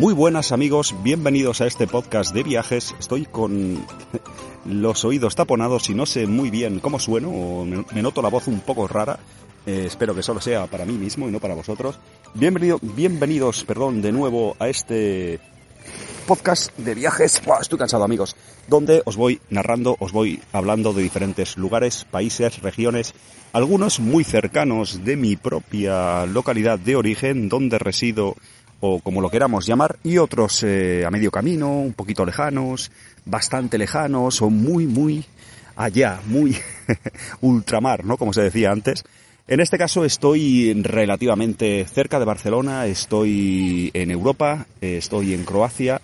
[0.00, 2.94] Muy buenas amigos, bienvenidos a este podcast de viajes.
[2.98, 3.84] Estoy con
[4.64, 8.48] los oídos taponados y no sé muy bien cómo sueno, o me noto la voz
[8.48, 9.18] un poco rara.
[9.66, 11.98] Eh, espero que solo sea para mí mismo y no para vosotros.
[12.32, 15.38] Bienvenido, bienvenidos, perdón, de nuevo a este
[16.26, 17.42] podcast de viajes.
[17.60, 18.36] estoy cansado amigos,
[18.68, 23.12] donde os voy narrando, os voy hablando de diferentes lugares, países, regiones,
[23.52, 28.36] algunos muy cercanos de mi propia localidad de origen, donde resido
[28.80, 32.90] o como lo queramos llamar, y otros eh, a medio camino, un poquito lejanos,
[33.24, 35.24] bastante lejanos o muy, muy
[35.76, 36.56] allá, muy
[37.40, 38.16] ultramar, ¿no?
[38.16, 39.04] Como se decía antes.
[39.46, 46.00] En este caso estoy relativamente cerca de Barcelona, estoy en Europa, estoy en Croacia,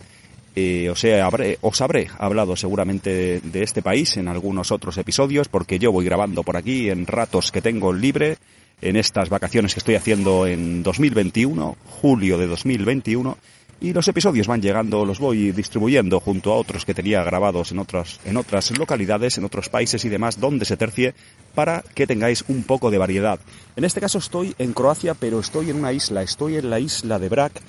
[0.59, 1.29] eh, o sea,
[1.61, 6.43] os habré hablado seguramente de, este país en algunos otros episodios, porque yo voy grabando
[6.43, 8.39] por aquí en ratos que tengo libre,
[8.81, 13.37] en estas vacaciones que estoy haciendo en 2021, julio de 2021,
[13.79, 17.79] y los episodios van llegando, los voy distribuyendo junto a otros que tenía grabados en
[17.79, 21.15] otras, en otras localidades, en otros países y demás, donde se tercie,
[21.55, 23.39] para que tengáis un poco de variedad.
[23.77, 27.19] En este caso estoy en Croacia, pero estoy en una isla, estoy en la isla
[27.19, 27.61] de Brac,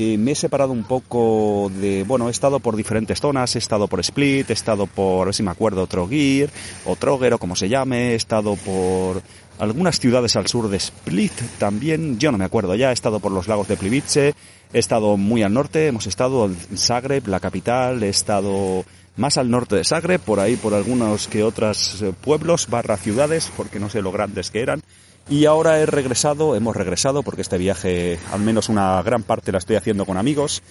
[0.00, 3.86] eh, me he separado un poco de, bueno, he estado por diferentes zonas, he estado
[3.86, 6.50] por Split, he estado por, a ver si me acuerdo, Trogir,
[6.84, 9.22] o Troguer, o como se llame, he estado por
[9.58, 13.32] algunas ciudades al sur de Split también, yo no me acuerdo ya, he estado por
[13.32, 14.34] los lagos de Plivice,
[14.72, 18.84] he estado muy al norte, hemos estado en Zagreb, la capital, he estado
[19.16, 23.50] más al norte de Zagreb, por ahí por algunos que otros eh, pueblos barra ciudades,
[23.56, 24.82] porque no sé lo grandes que eran.
[25.28, 29.58] Y ahora he regresado, hemos regresado, porque este viaje, al menos una gran parte la
[29.58, 30.62] estoy haciendo con amigos,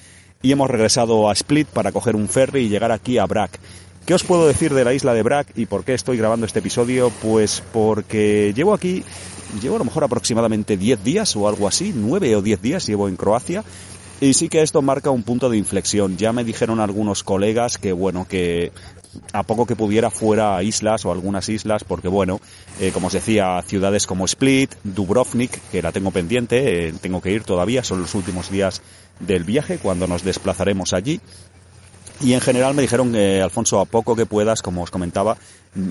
[0.42, 3.60] y hemos regresado a Split para coger un ferry y llegar aquí a Brac.
[4.06, 6.60] ¿Qué os puedo decir de la isla de Brac y por qué estoy grabando este
[6.60, 7.10] episodio?
[7.22, 9.02] Pues porque llevo aquí,
[9.62, 13.08] llevo a lo mejor aproximadamente 10 días o algo así, 9 o 10 días llevo
[13.08, 13.64] en Croacia.
[14.20, 16.18] Y sí que esto marca un punto de inflexión.
[16.18, 18.74] Ya me dijeron algunos colegas que, bueno, que
[19.32, 22.42] a poco que pudiera fuera a islas o algunas islas, porque bueno,
[22.82, 27.32] eh, como os decía, ciudades como Split, Dubrovnik, que la tengo pendiente, eh, tengo que
[27.32, 28.82] ir todavía, son los últimos días
[29.22, 31.22] del viaje cuando nos desplazaremos allí.
[32.22, 35.38] Y en general me dijeron que, Alfonso, a poco que puedas, como os comentaba,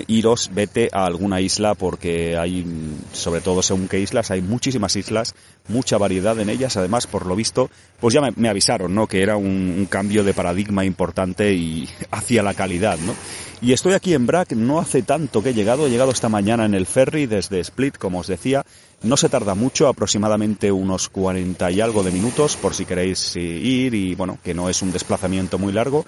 [0.07, 2.65] iros, vete a alguna isla porque hay,
[3.13, 5.35] sobre todo según qué islas, hay muchísimas islas,
[5.69, 6.77] mucha variedad en ellas.
[6.77, 7.71] Además, por lo visto,
[8.01, 9.07] pues ya me, avisaron, ¿no?
[9.07, 13.15] Que era un, un, cambio de paradigma importante y hacia la calidad, ¿no?
[13.61, 16.65] Y estoy aquí en Brac, no hace tanto que he llegado, he llegado esta mañana
[16.65, 18.65] en el ferry desde Split, como os decía,
[19.05, 23.95] no se tarda mucho, aproximadamente unos 40 y algo de minutos, por si queréis ir
[23.95, 26.05] y bueno, que no es un desplazamiento muy largo.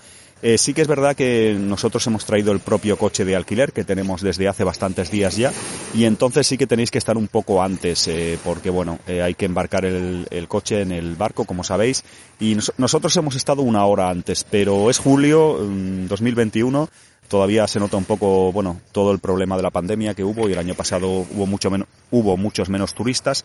[0.46, 3.82] Eh, sí que es verdad que nosotros hemos traído el propio coche de alquiler que
[3.82, 5.50] tenemos desde hace bastantes días ya
[5.94, 9.32] y entonces sí que tenéis que estar un poco antes eh, porque bueno, eh, hay
[9.32, 12.04] que embarcar el, coche en el barco como sabéis
[12.38, 15.56] y nos, nosotros hemos estado una hora antes, pero es julio
[16.10, 16.88] 2021 mm,
[17.28, 20.52] todavía se nota un poco, bueno, todo el problema de la pandemia que hubo y
[20.52, 23.44] el año pasado hubo mucho menos, hubo muchos menos turistas,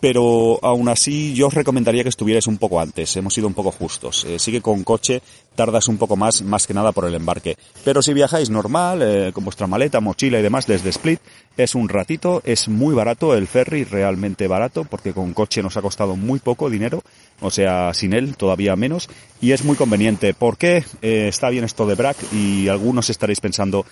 [0.00, 3.70] pero aún así yo os recomendaría que estuvierais un poco antes, hemos sido un poco
[3.70, 4.24] justos.
[4.24, 5.22] Eh, sí que con coche
[5.54, 7.56] tardas un poco más, más que nada por el embarque.
[7.84, 11.20] Pero si viajáis normal, eh, con vuestra maleta, mochila y demás desde Split,
[11.56, 15.82] es un ratito, es muy barato el ferry, realmente barato, porque con coche nos ha
[15.82, 17.02] costado muy poco dinero,
[17.40, 19.10] o sea, sin él todavía menos,
[19.40, 20.32] y es muy conveniente.
[20.32, 22.16] ¿Por qué eh, está bien esto de Brack?
[22.32, 23.84] Y algunos estaréis pensando,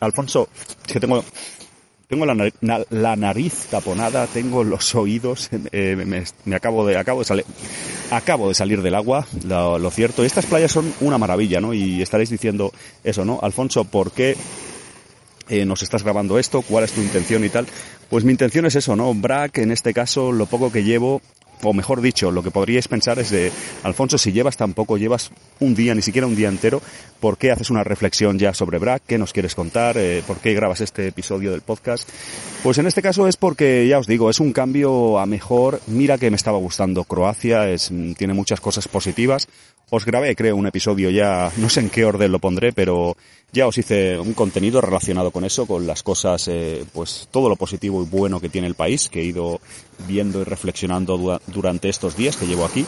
[0.00, 0.48] Alfonso,
[0.86, 1.22] que tengo
[2.10, 5.94] tengo la, nariz taponada, tengo los oídos, eh,
[6.44, 7.44] me, acabo de acabo de salir
[8.10, 10.24] acabo de salir del agua, lo, cierto.
[10.24, 11.72] Estas playas son una maravilla, ¿no?
[11.72, 12.72] Y estaréis diciendo
[13.04, 13.38] eso, ¿no?
[13.40, 14.36] Alfonso, ¿por qué
[15.48, 16.62] eh, nos estás grabando esto?
[16.62, 17.68] ¿Cuál es tu intención y tal?
[18.08, 19.14] Pues mi intención es eso, ¿no?
[19.14, 21.22] Brack, en este caso, lo poco que llevo
[21.62, 23.52] o mejor dicho, lo que podríais pensar es de,
[23.82, 26.80] Alfonso, si llevas tan poco, llevas un día, ni siquiera un día entero,
[27.20, 29.02] ¿por qué haces una reflexión ya sobre BRAC?
[29.06, 29.96] ¿Qué nos quieres contar?
[29.98, 32.08] Eh, ¿Por qué grabas este episodio del podcast?
[32.62, 35.80] Pues en este caso es porque, ya os digo, es un cambio a mejor.
[35.86, 39.48] Mira que me estaba gustando Croacia, es, tiene muchas cosas positivas.
[39.90, 43.16] Os grabé, creo, un episodio ya, no sé en qué orden lo pondré, pero
[43.52, 47.56] ya os hice un contenido relacionado con eso, con las cosas, eh, pues todo lo
[47.56, 49.60] positivo y bueno que tiene el país, que he ido
[50.06, 52.86] viendo y reflexionando durante estos días que llevo aquí.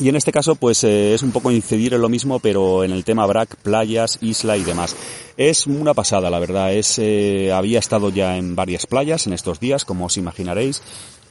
[0.00, 2.90] Y en este caso, pues eh, es un poco incidir en lo mismo, pero en
[2.90, 4.96] el tema BRAC, playas, isla y demás.
[5.36, 6.74] Es una pasada, la verdad.
[6.74, 10.82] Es, eh, había estado ya en varias playas en estos días, como os imaginaréis.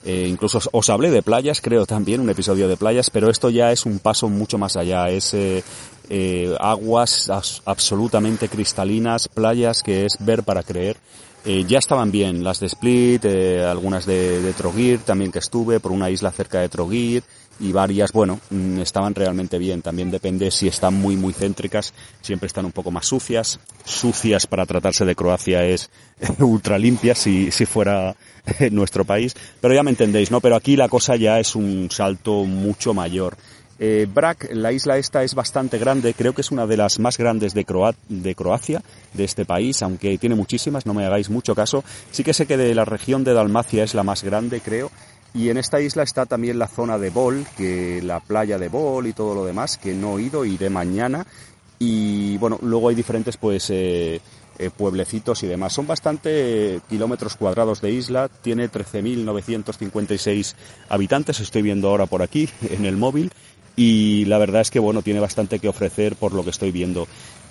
[0.05, 3.71] Eh, incluso os, hablé de playas, creo también, un episodio de playas, pero esto ya
[3.71, 5.09] es un paso mucho más allá.
[5.09, 5.63] Es eh,
[6.09, 7.31] eh aguas
[7.65, 10.97] absolutamente cristalinas, playas que es ver para creer.
[11.45, 15.81] Eh, ya estaban bien las de Split, eh, algunas de, de Trogir también que estuve,
[15.81, 17.21] por una isla cerca de Trogir,
[17.63, 19.81] y varias, bueno, mm, estaban realmente bien.
[19.81, 23.59] También depende si están muy, muy céntricas, siempre están un poco más sucias.
[23.85, 25.89] Sucias para tratarse de Croacia es
[26.39, 28.15] ultra limpias si, si fuera
[28.71, 29.33] nuestro país.
[29.61, 30.41] Pero ya me entendéis, ¿no?
[30.41, 33.37] Pero aquí la cosa ya es un salto mucho mayor.
[33.79, 37.17] Eh, Brac, la isla esta es bastante grande, creo que es una de las más
[37.17, 37.65] grandes de,
[38.07, 38.83] de Croacia,
[39.13, 41.83] de este país, aunque tiene muchísimas, no me hagáis mucho caso.
[42.11, 44.91] Sí que sé que de la región de Dalmacia es la más grande, creo,
[45.33, 49.07] y en esta isla está también la zona de Bol, que la playa de Bol
[49.07, 51.25] y todo lo demás, que no he ido, iré mañana.
[51.79, 54.21] Y bueno, luego hay diferentes pues eh,
[54.59, 55.73] eh, pueblecitos y demás.
[55.73, 60.53] Son bastante kilómetros cuadrados de isla, tiene 13.956
[60.89, 63.31] habitantes, estoy viendo ahora por aquí en el móvil.
[63.75, 67.07] Y la verdad es que bueno, tiene bastante que ofrecer por lo que estoy viendo.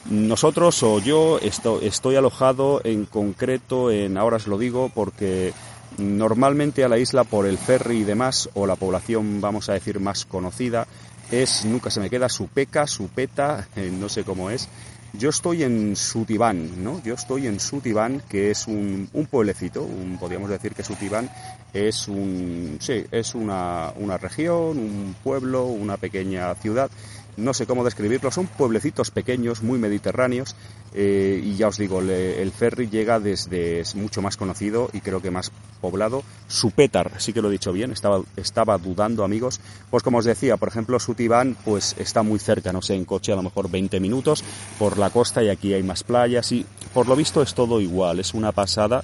[0.09, 5.53] Nosotros o yo estoy, estoy alojado en concreto en, ahora os lo digo porque
[5.99, 10.01] Normalmente a la isla por el ferry y demás, o la población, vamos a decir,
[10.01, 10.87] más conocida,
[11.31, 14.69] es, nunca se me queda, Supeca, Supeta, eh, no sé cómo es.
[15.15, 17.03] Yo estoy en Sutibán, ¿no?
[17.03, 19.87] Yo estoy en Sutibán, que es un, pueblecito,
[20.19, 21.31] podríamos decir que Sutibán
[21.75, 26.91] es un, sí, es una, una región, un pueblo, una pequeña ciudad
[27.37, 30.55] no sé cómo describirlo, son pueblecitos pequeños, muy mediterráneos,
[30.95, 35.23] eh, y ya os digo, el ferry llega desde, es mucho más conocido y creo
[35.23, 35.51] que más
[35.81, 40.25] poblado, Supetar, sí que lo he dicho bien, estaba, estaba dudando amigos, pues como os
[40.25, 43.71] decía, por ejemplo, Sutibán pues está muy cerca, no sé, en coche a lo mejor
[43.71, 44.45] 20 minutos
[44.79, 48.21] por la costa y aquí hay más playas y por lo visto es todo igual,
[48.21, 49.03] es una pasada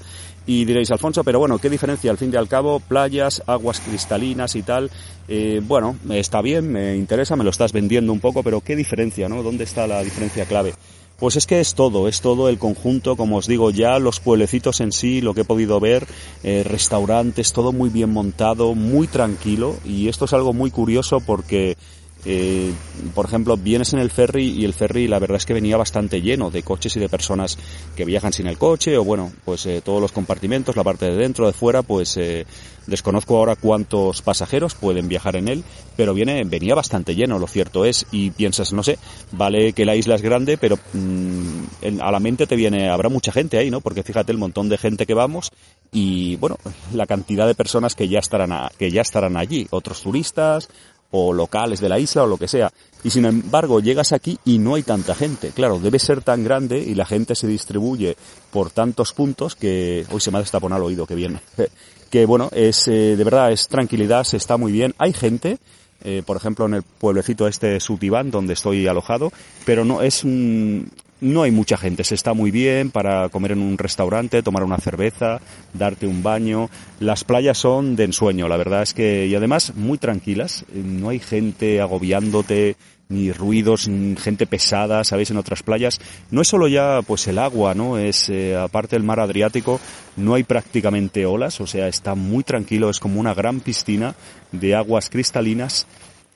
[0.49, 2.81] y diréis, Alfonso, pero bueno, ¿qué diferencia al fin y al cabo?
[2.81, 4.91] Playas, aguas cristalinas y tal.
[5.29, 9.29] Eh, bueno, está bien, me interesa, me lo estás vendiendo un poco, pero ¿qué diferencia,
[9.29, 9.43] no?
[9.43, 10.73] ¿Dónde está la diferencia clave?
[11.19, 14.81] Pues es que es todo, es todo el conjunto, como os digo ya, los pueblecitos
[14.81, 16.07] en sí, lo que he podido ver,
[16.43, 21.77] eh, restaurantes, todo muy bien montado, muy tranquilo y esto es algo muy curioso porque
[22.25, 22.73] eh,
[23.15, 26.21] por ejemplo, vienes en el ferry y el ferry la verdad es que venía bastante
[26.21, 27.57] lleno de coches y de personas
[27.97, 31.17] que viajan sin el coche o bueno, pues eh, todos los compartimentos, la parte de
[31.17, 32.45] dentro, de fuera, pues eh,
[32.87, 35.65] desconozco ahora cuántos pasajeros pueden viajar en él,
[35.97, 38.99] pero viene, venía bastante lleno, lo cierto es, y piensas, no sé,
[39.33, 43.31] vale que la isla es grande, pero mm, a la mente te viene, habrá mucha
[43.31, 43.81] gente ahí, ¿no?
[43.81, 45.51] Porque fíjate el montón de gente que vamos
[45.93, 46.57] y bueno,
[46.93, 50.69] la cantidad de personas que ya estarán, que ya estarán allí, otros turistas,
[51.11, 52.71] o locales de la isla o lo que sea.
[53.05, 55.51] Y sin embargo llegas aquí y no hay tanta gente.
[55.51, 58.17] Claro, debe ser tan grande y la gente se distribuye
[58.51, 61.41] por tantos puntos que hoy se me ha destaponado el oído, que bien.
[62.11, 64.95] que bueno, es eh, de verdad es tranquilidad, se está muy bien.
[64.99, 65.59] Hay gente,
[66.03, 69.33] eh, por ejemplo en el pueblecito este Sutibán donde estoy alojado,
[69.65, 73.61] pero no es un, no hay mucha gente, se está muy bien para comer en
[73.61, 75.41] un restaurante, tomar una cerveza,
[75.75, 76.71] darte un baño.
[77.01, 81.19] Las playas son de ensueño, la verdad es que, y además muy tranquilas, no hay
[81.19, 82.77] gente agobiándote,
[83.09, 85.99] ni ruidos, ni gente pesada, sabéis, en otras playas.
[86.31, 87.99] No es solo ya, pues, el agua, ¿no?
[87.99, 89.81] Es, eh, aparte del mar Adriático,
[90.17, 94.15] no hay prácticamente olas, o sea, está muy tranquilo, es como una gran piscina
[94.53, 95.87] de aguas cristalinas.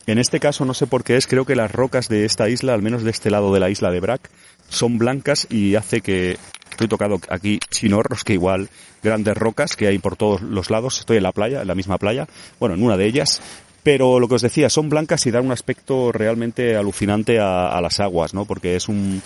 [0.07, 2.75] En este caso, no sé por qué es, creo que las rocas de esta isla,
[2.75, 4.31] al menos de este lado de la isla de Brac,
[4.69, 6.39] son blancas y hace que
[6.71, 8.69] estoy tocado aquí chinorros que igual
[9.03, 10.99] grandes rocas que hay por todos los lados.
[10.99, 12.27] Estoy en la playa, en la misma playa,
[12.59, 13.41] bueno, en una de ellas.
[13.83, 17.99] Pero lo que os decía, son blancas y dan un aspecto realmente alucinante a, las
[17.99, 18.45] aguas, ¿no?
[18.45, 19.21] Porque es un,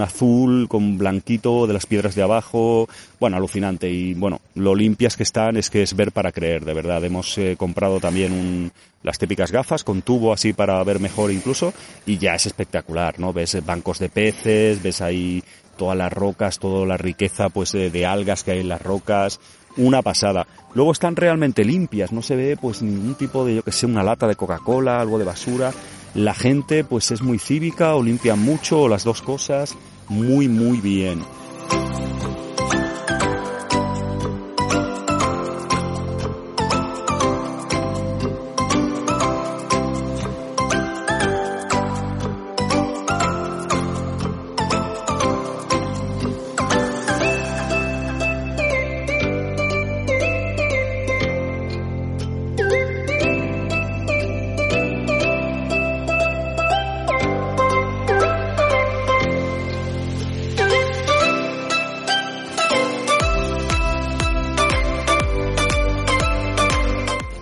[0.00, 2.88] azul con blanquito de las piedras de abajo,
[3.18, 3.90] bueno, alucinante.
[3.90, 7.04] Y bueno, lo limpias que están es que es ver para creer, de verdad.
[7.04, 11.72] Hemos eh, comprado también un, las típicas gafas con tubo así para ver mejor incluso
[12.06, 13.32] y ya es espectacular, ¿no?
[13.32, 15.42] Ves bancos de peces, ves ahí
[15.78, 19.40] todas las rocas, toda la riqueza pues de, algas que hay en las rocas.
[19.78, 20.46] Una pasada.
[20.74, 24.02] Luego están realmente limpias, no se ve pues ningún tipo de, yo que sé, una
[24.02, 25.72] lata de Coca-Cola, algo de basura.
[26.14, 29.74] La gente pues es muy cívica o limpia mucho o las dos cosas
[30.08, 31.22] muy muy bien.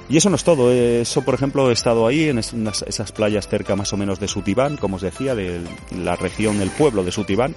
[0.09, 0.73] Y eso no es todo.
[0.73, 4.77] Eso, por ejemplo, he estado ahí en esas playas cerca más o menos de Sutibán,
[4.77, 5.61] como os decía, de
[5.99, 7.55] la región, el pueblo de Sutibán.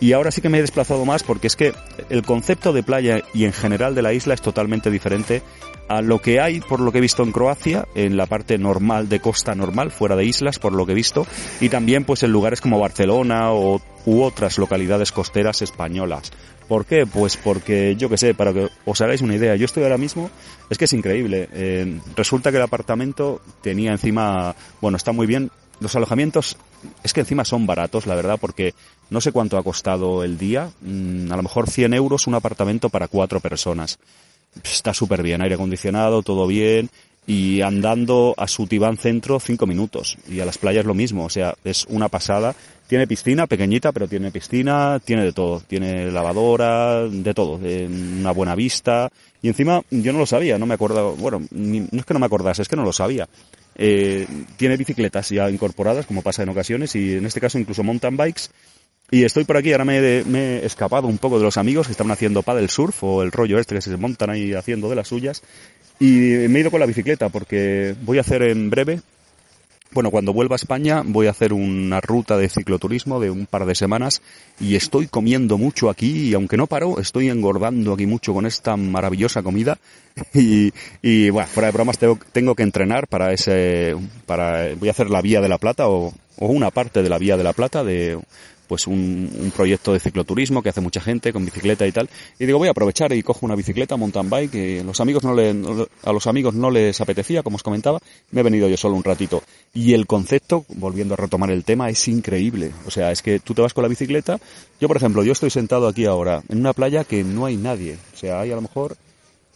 [0.00, 1.74] Y ahora sí que me he desplazado más porque es que
[2.10, 5.42] el concepto de playa y en general de la isla es totalmente diferente
[5.88, 9.08] a lo que hay, por lo que he visto en Croacia, en la parte normal
[9.08, 11.24] de costa normal, fuera de islas, por lo que he visto,
[11.60, 16.32] y también pues en lugares como Barcelona o, u otras localidades costeras españolas.
[16.68, 17.06] ¿Por qué?
[17.06, 20.30] Pues porque, yo que sé, para que os hagáis una idea, yo estoy ahora mismo,
[20.70, 21.48] es que es increíble.
[21.52, 25.50] Eh, resulta que el apartamento tenía encima, bueno, está muy bien.
[25.80, 26.56] Los alojamientos,
[27.02, 28.74] es que encima son baratos, la verdad, porque
[29.10, 30.70] no sé cuánto ha costado el día.
[30.80, 33.98] Mm, a lo mejor 100 euros un apartamento para cuatro personas.
[34.62, 36.90] Está súper bien, aire acondicionado, todo bien
[37.26, 41.54] y andando a Sutibán Centro cinco minutos y a las playas lo mismo, o sea,
[41.64, 42.54] es una pasada.
[42.92, 48.54] Tiene piscina, pequeñita, pero tiene piscina, tiene de todo, tiene lavadora, de todo, una buena
[48.54, 52.20] vista y encima yo no lo sabía, no me acuerdo, bueno, no es que no
[52.20, 53.30] me acordase, es que no lo sabía.
[53.76, 54.26] Eh,
[54.58, 58.50] tiene bicicletas ya incorporadas, como pasa en ocasiones, y en este caso incluso mountain bikes.
[59.10, 61.92] Y estoy por aquí, ahora me, me he escapado un poco de los amigos que
[61.92, 65.08] estaban haciendo paddle surf o el rollo este que se montan ahí haciendo de las
[65.08, 65.42] suyas
[65.98, 66.04] y
[66.50, 69.00] me he ido con la bicicleta porque voy a hacer en breve,
[69.92, 73.66] bueno, cuando vuelva a España voy a hacer una ruta de cicloturismo de un par
[73.66, 74.22] de semanas
[74.60, 78.76] y estoy comiendo mucho aquí y aunque no paro, estoy engordando aquí mucho con esta
[78.76, 79.78] maravillosa comida.
[80.34, 83.96] Y, y bueno, fuera de bromas tengo, tengo que entrenar para ese,
[84.26, 87.16] para, voy a hacer la Vía de la Plata o, o una parte de la
[87.16, 88.18] Vía de la Plata de
[88.66, 92.08] pues un, proyecto de cicloturismo que hace mucha gente con bicicleta y tal.
[92.38, 95.34] Y digo, voy a aprovechar y cojo una bicicleta, mountain bike, que los amigos no
[95.34, 95.50] le,
[96.04, 97.98] a los amigos no les apetecía, como os comentaba,
[98.30, 99.42] me he venido yo solo un ratito.
[99.74, 102.72] Y el concepto, volviendo a retomar el tema, es increíble.
[102.86, 104.38] O sea, es que tú te vas con la bicicleta.
[104.80, 107.96] Yo, por ejemplo, yo estoy sentado aquí ahora en una playa que no hay nadie.
[108.14, 108.96] O sea, hay a lo mejor,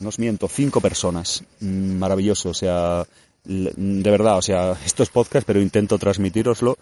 [0.00, 1.44] no os miento, cinco personas.
[1.60, 2.50] Mm, maravilloso.
[2.50, 3.06] O sea,
[3.46, 6.76] de verdad, o sea, esto es podcast, pero intento transmitiroslo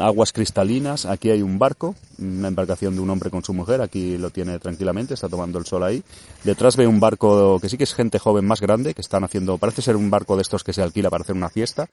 [0.00, 4.16] aguas cristalinas, aquí hay un barco, una embarcación de un hombre con su mujer, aquí
[4.16, 6.02] lo tiene tranquilamente, está tomando el sol ahí.
[6.44, 9.58] Detrás ve un barco que sí que es gente joven más grande, que están haciendo,
[9.58, 11.88] parece ser un barco de estos que se alquila para hacer una fiesta.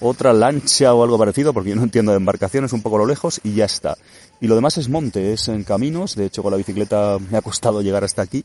[0.00, 3.40] Otra lancha o algo parecido, porque yo no entiendo de embarcaciones, un poco lo lejos
[3.42, 3.96] y ya está.
[4.40, 7.42] Y lo demás es monte, es en caminos, de hecho con la bicicleta me ha
[7.42, 8.44] costado llegar hasta aquí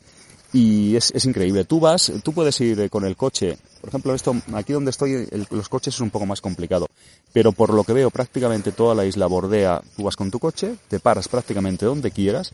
[0.54, 1.64] y es, es, increíble.
[1.64, 3.58] Tú vas, tú puedes ir con el coche.
[3.80, 6.86] Por ejemplo, esto, aquí donde estoy, los coches es un poco más complicado.
[7.32, 10.76] Pero por lo que veo, prácticamente toda la isla bordea, tú vas con tu coche,
[10.86, 12.52] te paras prácticamente donde quieras,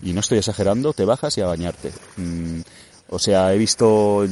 [0.00, 1.92] y no estoy exagerando, te bajas y a bañarte.
[2.16, 2.60] Mm,
[3.14, 4.26] o sea, he visto,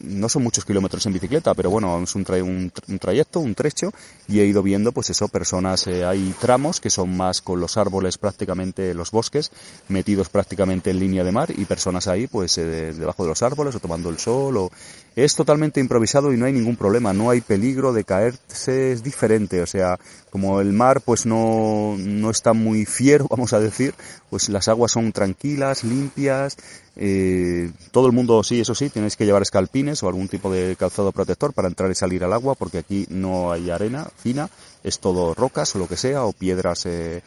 [0.00, 3.90] no son muchos kilómetros en bicicleta, pero bueno, es un, trayecto, un trecho,
[4.28, 7.78] y he ido viendo, pues eso, personas, eh, hay tramos que son más con los
[7.78, 9.50] árboles prácticamente, los bosques,
[9.88, 13.74] metidos prácticamente en línea de mar, y personas ahí, pues eh, debajo de los árboles,
[13.74, 14.70] o tomando el sol, o...
[15.16, 19.62] Es totalmente improvisado y no hay ningún problema, no hay peligro de caerse, es diferente,
[19.62, 23.94] o sea, como el mar pues no, no está muy fiero, vamos a decir,
[24.28, 26.58] pues las aguas son tranquilas, limpias,
[26.96, 30.76] eh, todo el mundo, sí, eso sí, tenéis que llevar escalpines o algún tipo de
[30.76, 34.50] calzado protector para entrar y salir al agua, porque aquí no hay arena fina,
[34.86, 37.22] es todo rocas o lo que sea, o piedras eh,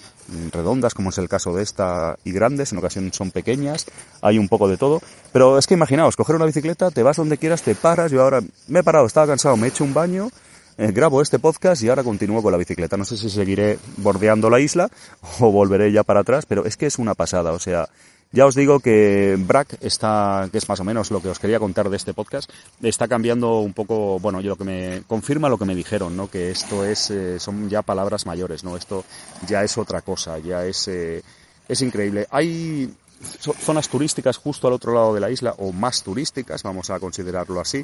[0.52, 3.86] redondas, como es el caso de esta, y grandes, en ocasiones son pequeñas,
[4.22, 5.02] hay un poco de todo.
[5.34, 8.42] Pero es que imaginaos, coger una bicicleta, te vas donde quieras, te paras, yo ahora
[8.68, 10.30] me he parado, estaba cansado, me he hecho un baño,
[10.78, 12.96] eh, grabo este podcast y ahora continúo con la bicicleta.
[12.96, 14.90] No sé si seguiré bordeando la isla
[15.40, 17.90] o volveré ya para atrás, pero es que es una pasada, o sea,
[18.32, 21.60] ya os digo que Brack está, que es más o menos lo que os quería
[21.60, 22.50] contar de este podcast,
[22.82, 26.30] está cambiando un poco, bueno, yo lo que me confirma lo que me dijeron, ¿no?
[26.30, 28.78] Que esto es, eh, son ya palabras mayores, ¿no?
[28.78, 29.04] Esto
[29.48, 31.24] ya es otra cosa, ya es, eh,
[31.68, 32.28] es increíble.
[32.30, 37.00] Hay zonas turísticas justo al otro lado de la isla, o más turísticas, vamos a
[37.00, 37.84] considerarlo así,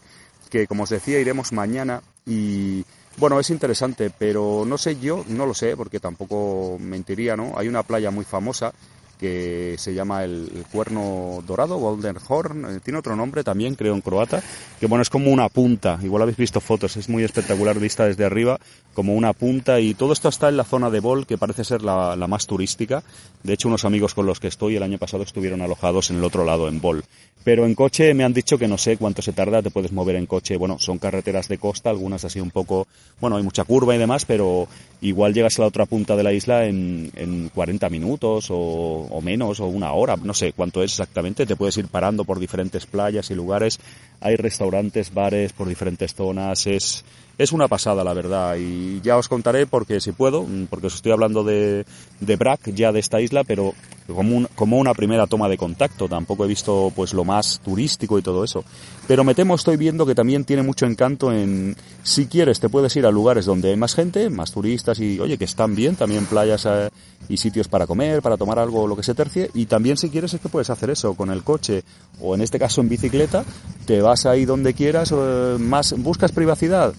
[0.51, 2.85] que como os decía iremos mañana y
[3.17, 7.57] bueno, es interesante, pero no sé yo, no lo sé, porque tampoco mentiría, ¿no?
[7.57, 8.73] Hay una playa muy famosa
[9.19, 14.01] que se llama el, cuerno dorado, Golden Horn, eh, tiene otro nombre también, creo en
[14.01, 14.43] croata,
[14.79, 18.25] que bueno, es como una punta, igual habéis visto fotos, es muy espectacular vista desde
[18.25, 18.59] arriba,
[18.93, 21.81] como una punta, y todo esto está en la zona de Bol, que parece ser
[21.81, 23.03] la, la más turística.
[23.43, 26.23] De hecho, unos amigos con los que estoy el año pasado estuvieron alojados en el
[26.23, 27.03] otro lado, en Bol.
[27.45, 30.15] Pero en coche me han dicho que no sé cuánto se tarda, te puedes mover
[30.15, 32.87] en coche, bueno, son carreteras de costa, algunas así un poco,
[33.21, 34.67] bueno, hay mucha curva y demás, pero
[35.01, 39.21] igual llegas a la otra punta de la isla en, en 40 minutos o, o
[39.21, 42.85] menos, o una hora, no sé cuánto es exactamente, te puedes ir parando por diferentes
[42.85, 43.79] playas y lugares,
[44.21, 47.03] hay restaurantes, bares por diferentes zonas, es,
[47.37, 48.55] es una pasada la verdad.
[48.57, 51.85] Y ya os contaré porque si puedo, porque os estoy hablando de,
[52.19, 53.73] de Brac, ya de esta isla, pero
[54.07, 58.21] como, como una primera toma de contacto, tampoco he visto pues lo más turístico y
[58.21, 58.63] todo eso.
[59.07, 62.95] Pero me temo, estoy viendo que también tiene mucho encanto en, si quieres, te puedes
[62.95, 66.25] ir a lugares donde hay más gente, más turistas y, oye, que están bien, también
[66.25, 66.89] playas eh,
[67.29, 70.33] y sitios para comer, para tomar algo, lo que se tercie, y también si quieres
[70.33, 71.83] es que puedes hacer eso con el coche,
[72.21, 73.43] o en este caso en bicicleta,
[73.85, 76.93] te vas ahí donde quieras, eh, más, buscas privacidad,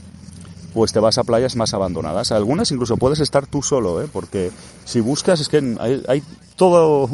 [0.77, 2.33] pues te vas a playas más abandonadas.
[2.33, 4.09] Algunas incluso puedes estar tú solo, ¿eh?
[4.13, 4.51] porque
[4.85, 5.75] si buscas es que
[6.07, 6.23] hay,
[6.55, 7.09] todo,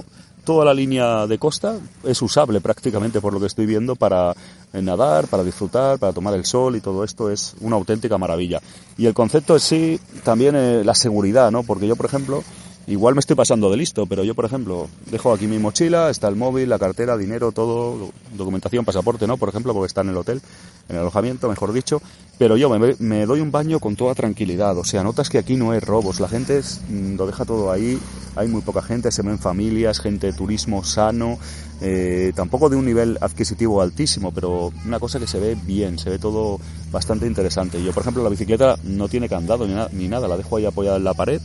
[0.44, 4.34] toda la línea de costa es usable prácticamente por lo que estoy viendo para
[4.72, 8.60] nadar, para disfrutar, para tomar el sol y todo esto es una auténtica maravilla.
[8.98, 11.62] Y el concepto es sí también eh, la seguridad, ¿no?
[11.62, 12.42] Porque yo, por ejemplo,
[12.86, 16.26] Igual me estoy pasando de listo, pero yo, por ejemplo, dejo aquí mi mochila, está
[16.26, 19.36] el móvil, la cartera, dinero, todo, documentación, pasaporte, ¿no?
[19.36, 20.40] Por ejemplo, porque está en el hotel,
[20.88, 22.02] en el alojamiento, mejor dicho.
[22.38, 24.76] Pero yo me, doy un baño con toda tranquilidad.
[24.78, 26.18] O sea, notas que aquí no hay robos.
[26.18, 28.00] La gente mm, lo deja todo ahí.
[28.34, 31.38] Hay muy poca gente, se ven familias, gente de turismo sano.
[31.80, 36.10] Eh, tampoco de un nivel adquisitivo altísimo, pero una cosa que se ve bien, se
[36.10, 36.58] ve todo
[36.90, 37.80] bastante interesante.
[37.80, 40.96] Yo, por ejemplo, la bicicleta no tiene candado ni, ni nada, la dejo ahí apoyada
[40.96, 41.40] en la pared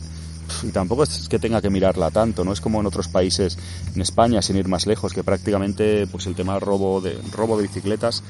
[0.63, 3.58] y tampoco es que tenga que mirarla tanto, no es como en otros países,
[3.96, 7.63] en España, sin ir más lejos, que prácticamente pues el tema robo de robo de
[7.63, 8.24] bicicletas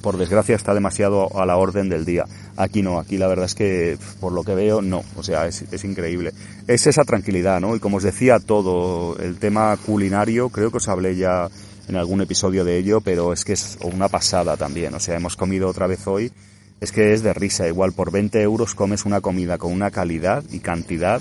[0.00, 2.24] por desgracia está demasiado a la orden del día.
[2.56, 5.62] Aquí no, aquí la verdad es que por lo que veo no, o sea, es,
[5.70, 6.32] es, increíble.
[6.66, 7.76] Es esa tranquilidad, ¿no?
[7.76, 11.48] Y como os decía, todo el tema culinario, creo que os hablé ya
[11.88, 15.36] en algún episodio de ello, pero es que es una pasada también, o sea, hemos
[15.36, 16.32] comido otra vez hoy,
[16.80, 20.44] es que es de risa, igual por 20 euros comes una comida con una calidad
[20.50, 21.20] y cantidad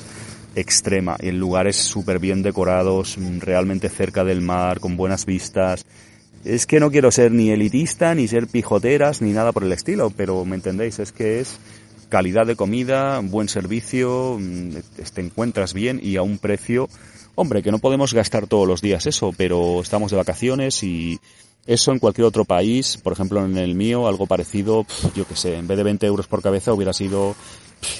[0.55, 5.85] extrema, en lugares súper bien decorados, mm, realmente cerca del mar, con buenas vistas.
[6.45, 10.09] Es que no quiero ser ni elitista, ni ser pijoteras, ni nada por el estilo,
[10.09, 11.59] pero me entendéis, es que es
[12.09, 14.75] calidad de comida, buen servicio, mm,
[15.13, 16.89] te encuentras bien y a un precio,
[17.35, 21.19] hombre, que no podemos gastar todos los días eso, pero estamos de vacaciones y
[21.65, 25.55] eso en cualquier otro país, por ejemplo en el mío, algo parecido, yo que sé,
[25.55, 27.35] en vez de 20 euros por cabeza hubiera sido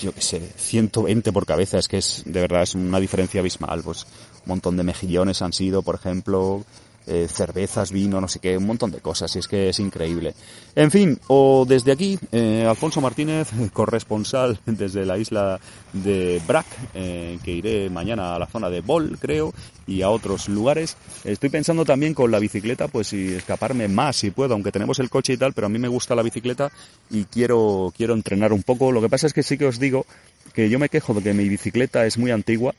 [0.02, 3.82] yo qué sé, 120 por cabeza, es que es, de verdad, es una diferencia abismal,
[3.84, 4.06] pues
[4.46, 6.64] un montón de mejillones han sido, por ejemplo,
[7.10, 10.36] eh, cervezas, vino, no sé qué, un montón de cosas, y es que es increíble.
[10.76, 15.60] En fin, o desde aquí, eh, Alfonso Martínez, corresponsal desde la isla
[15.92, 19.54] de Brac, eh, que iré mañana a la zona de Bol, creo,
[19.88, 20.98] y a otros lugares.
[21.24, 25.10] Estoy pensando también con la bicicleta, pues si escaparme más si puedo, aunque tenemos el
[25.10, 26.72] coche y tal, pero a mí me gusta la bicicleta
[27.10, 28.92] y quiero, quiero entrenar un poco.
[28.92, 30.06] Lo que pasa es que sí que os digo
[30.54, 32.76] que yo me quejo de que mi bicicleta es muy antigua,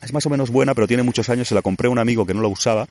[0.00, 2.26] es más o menos buena, pero tiene muchos años, se la compré a un amigo
[2.26, 2.88] que no la usaba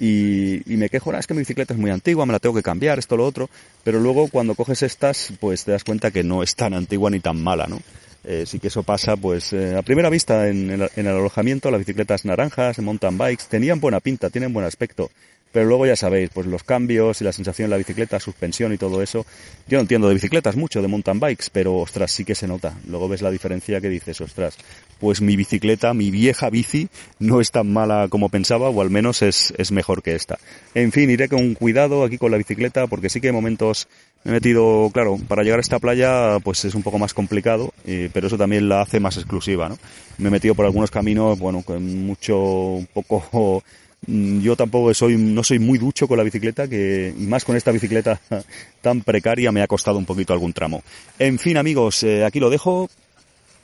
[0.00, 2.98] y, me quejo, es que mi bicicleta es muy antigua, me la tengo que cambiar,
[2.98, 3.50] esto, lo otro,
[3.84, 7.20] pero luego cuando coges estas, pues te das cuenta que no es tan antigua ni
[7.20, 7.80] tan mala, ¿no?
[8.24, 11.80] Eh, sí que eso pasa, pues eh, a primera vista en en el alojamiento, las
[11.80, 15.10] bicicletas naranjas, mountain bikes, tenían buena pinta, tienen buen aspecto,
[15.52, 18.78] pero luego ya sabéis, pues los cambios y la sensación de la bicicleta, suspensión y
[18.78, 19.26] todo eso.
[19.68, 22.78] Yo no entiendo de bicicletas mucho, de mountain bikes, pero ostras, sí que se nota.
[22.86, 24.56] Luego ves la diferencia que dices, ostras,
[24.98, 29.22] pues mi bicicleta, mi vieja bici, no es tan mala como pensaba, o al menos
[29.22, 30.38] es, es mejor que esta.
[30.74, 33.88] En fin, iré con cuidado aquí con la bicicleta, porque sí que hay momentos
[34.22, 37.72] me he metido, claro, para llegar a esta playa pues es un poco más complicado,
[38.12, 39.78] pero eso también la hace más exclusiva, ¿no?
[40.18, 43.62] Me he metido por algunos caminos, bueno, con mucho, un poco
[44.06, 47.70] yo tampoco soy, no soy muy ducho con la bicicleta, que, y más con esta
[47.70, 48.20] bicicleta
[48.80, 50.82] tan precaria me ha costado un poquito algún tramo.
[51.18, 52.88] En fin, amigos, eh, aquí lo dejo.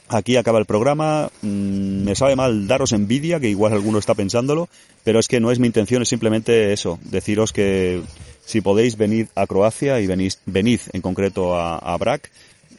[0.08, 1.30] Aquí acaba el programa.
[1.42, 4.68] Mm, me sabe mal daros envidia, que igual alguno está pensándolo,
[5.02, 8.02] pero es que no es mi intención, es simplemente eso, deciros que
[8.44, 12.30] si podéis venir a Croacia y venís, venid en concreto a, a Brac,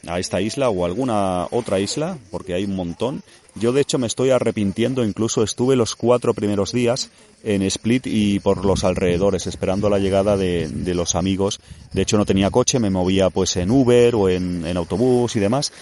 [0.06, 3.22] a esta isla o alguna otra isla, porque hay un montón.
[3.60, 7.10] Yo de hecho me estoy arrepintiendo, incluso estuve los cuatro primeros días
[7.42, 11.60] en Split y por los alrededores, esperando la llegada de, de los amigos.
[11.92, 15.40] De hecho no tenía coche, me movía pues en Uber o en, en autobús y
[15.40, 15.72] demás.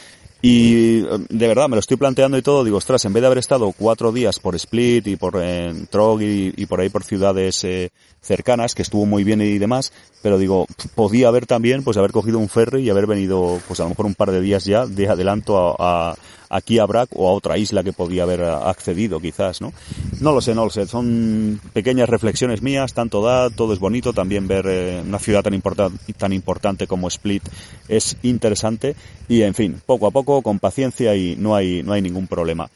[0.48, 3.38] Y de verdad, me lo estoy planteando y todo, digo, ostras, en vez de haber
[3.38, 7.90] estado cuatro días por Split y por eh, Trog y, por ahí por ciudades eh,
[8.20, 12.38] cercanas, que estuvo muy bien y demás, pero digo, podía haber también, pues haber cogido
[12.38, 15.09] un ferry y haber venido, pues a lo mejor un par de días ya de
[15.09, 16.14] adelanto a,
[16.48, 19.72] aquí a Brac o a otra isla que podía haber accedido quizás, ¿no?
[20.20, 24.12] No lo sé, no lo sé, son pequeñas reflexiones mías, tanto da, todo es bonito,
[24.12, 27.42] también ver eh, una ciudad tan, importante tan importante como Split
[27.88, 28.96] es interesante.
[29.28, 32.68] Y en fin, poco a poco, con paciencia y no hay, no hay ningún problema.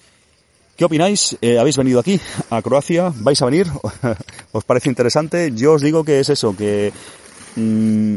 [0.80, 1.36] ¿Qué opináis?
[1.42, 2.18] Eh, ¿Habéis venido aquí,
[2.48, 3.12] a Croacia?
[3.16, 3.66] ¿Vais a venir?
[4.52, 5.52] ¿Os parece interesante?
[5.54, 6.90] Yo os digo que es eso, que
[7.56, 8.14] mm,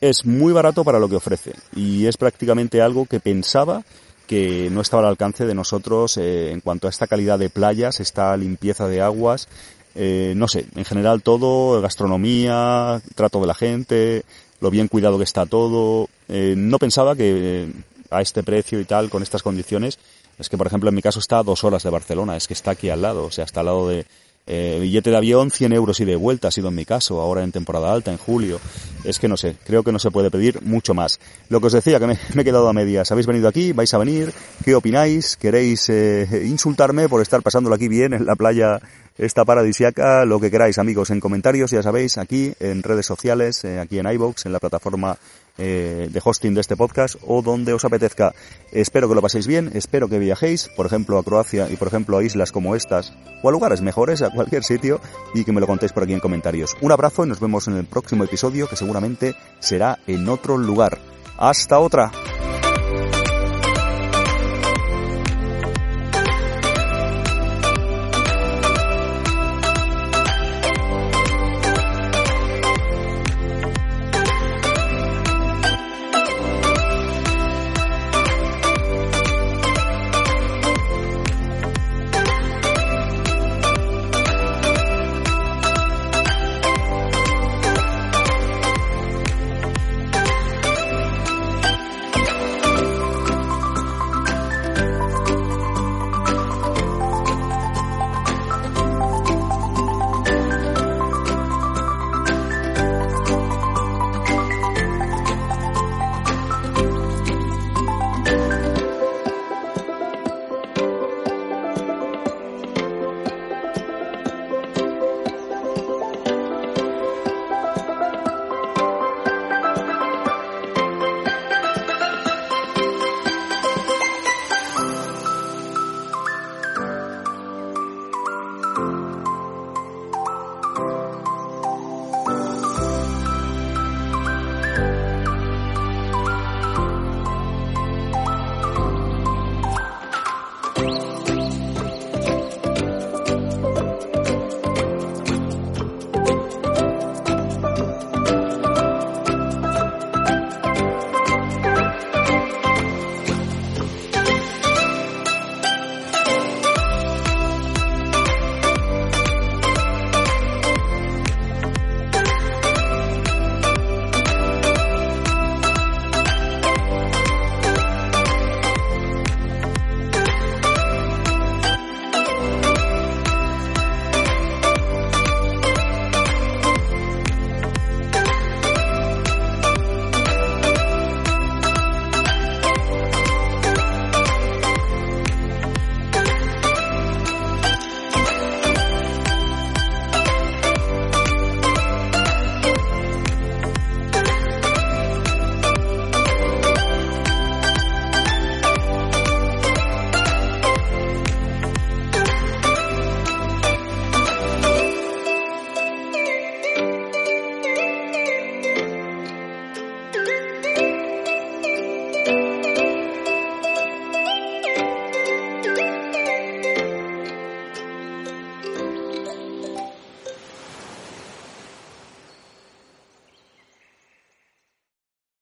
[0.00, 3.84] es muy barato para lo que ofrece y es prácticamente algo que pensaba
[4.26, 8.00] que no estaba al alcance de nosotros eh, en cuanto a esta calidad de playas,
[8.00, 9.46] esta limpieza de aguas,
[9.94, 14.24] eh, no sé, en general todo, gastronomía, trato de la gente,
[14.60, 16.08] lo bien cuidado que está todo.
[16.28, 17.68] no pensaba que
[18.10, 19.98] a este precio y tal, con estas condiciones,
[20.38, 22.54] es que, por ejemplo, en mi caso está a dos horas de Barcelona, es que
[22.54, 24.06] está aquí al lado, o sea, está al lado de
[24.46, 27.44] eh, billete de avión, 100 euros y de vuelta ha sido en mi caso, ahora
[27.44, 28.58] en temporada alta, en julio.
[29.04, 31.20] Es que no sé, creo que no se puede pedir mucho más.
[31.48, 33.12] Lo que os decía, que me, he quedado a medias.
[33.12, 33.72] ¿Habéis venido aquí?
[33.72, 34.32] ¿Vais a venir?
[34.64, 35.36] ¿Qué opináis?
[35.36, 38.80] ¿Queréis eh, insultarme por estar pasándolo aquí bien en la playa
[39.18, 40.24] esta paradisiaca?
[40.24, 44.10] Lo que queráis, amigos, en comentarios, ya sabéis, aquí en redes sociales, eh, aquí en
[44.10, 45.16] iVoox, en la plataforma
[45.58, 48.34] eh, de hosting de este podcast o donde os apetezca.
[48.72, 52.18] Espero que lo paséis bien, espero que viajéis, por ejemplo, a Croacia y por ejemplo
[52.18, 55.00] a islas como estas o a lugares mejores, a cualquier sitio
[55.34, 56.76] y que me lo contéis por aquí en comentarios.
[56.80, 60.98] Un abrazo y nos vemos en el próximo episodio que seguramente será en otro lugar.
[61.38, 62.10] Hasta otra.